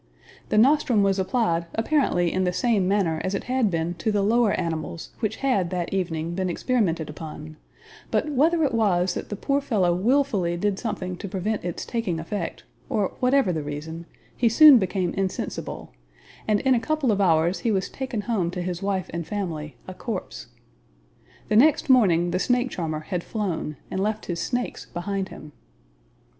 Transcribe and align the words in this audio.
The 0.49 0.57
nostrum 0.57 1.03
was 1.03 1.19
applied 1.19 1.67
apparently 1.75 2.33
in 2.33 2.43
the 2.43 2.51
same 2.51 2.87
manner 2.87 3.21
as 3.23 3.35
it 3.35 3.43
had 3.43 3.69
been 3.69 3.93
to 3.99 4.11
the 4.11 4.23
lower 4.23 4.51
animals 4.53 5.11
which 5.19 5.35
had 5.45 5.69
that 5.69 5.93
evening 5.93 6.33
been 6.33 6.49
experimented 6.49 7.07
upon, 7.07 7.55
but 8.09 8.27
whether 8.31 8.63
it 8.63 8.73
was 8.73 9.13
that 9.13 9.29
the 9.29 9.35
poor 9.35 9.61
fellow 9.61 9.93
wilfully 9.93 10.57
did 10.57 10.79
something 10.79 11.17
to 11.17 11.27
prevent 11.27 11.63
its 11.63 11.85
taking 11.85 12.19
effect 12.19 12.63
or 12.89 13.11
whatever 13.19 13.53
the 13.53 13.61
reason 13.61 14.07
he 14.35 14.49
soon 14.49 14.79
became 14.79 15.13
insensible, 15.13 15.91
and 16.47 16.61
in 16.61 16.73
a 16.73 16.79
couple 16.79 17.11
of 17.11 17.21
hours 17.21 17.59
he 17.59 17.69
was 17.69 17.87
taken 17.87 18.21
home 18.21 18.49
to 18.49 18.63
his 18.63 18.81
wife 18.81 19.05
and 19.13 19.27
family 19.27 19.75
a 19.87 19.93
corpse. 19.93 20.47
The 21.47 21.55
next 21.55 21.91
morning 21.91 22.31
the 22.31 22.39
snake 22.39 22.71
charmer 22.71 23.01
had 23.01 23.23
flown, 23.23 23.77
and 23.91 23.99
left 24.01 24.25
his 24.25 24.39
snakes 24.39 24.87
behind 24.87 25.29
him. 25.29 25.51